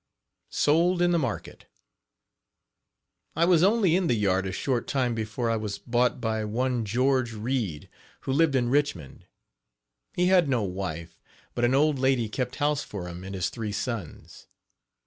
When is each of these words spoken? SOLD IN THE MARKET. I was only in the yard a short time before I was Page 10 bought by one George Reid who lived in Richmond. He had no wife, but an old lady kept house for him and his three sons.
SOLD 0.49 0.99
IN 0.99 1.11
THE 1.11 1.19
MARKET. 1.19 1.67
I 3.35 3.45
was 3.45 3.61
only 3.61 3.95
in 3.95 4.07
the 4.07 4.15
yard 4.15 4.47
a 4.47 4.51
short 4.51 4.87
time 4.87 5.13
before 5.13 5.47
I 5.51 5.57
was 5.57 5.77
Page 5.77 5.85
10 5.85 5.91
bought 5.91 6.19
by 6.19 6.43
one 6.43 6.85
George 6.85 7.33
Reid 7.33 7.87
who 8.21 8.33
lived 8.33 8.55
in 8.55 8.69
Richmond. 8.69 9.27
He 10.15 10.25
had 10.25 10.49
no 10.49 10.63
wife, 10.63 11.19
but 11.53 11.65
an 11.65 11.75
old 11.75 11.99
lady 11.99 12.29
kept 12.29 12.55
house 12.55 12.81
for 12.83 13.07
him 13.07 13.23
and 13.23 13.35
his 13.35 13.49
three 13.51 13.71
sons. 13.71 14.47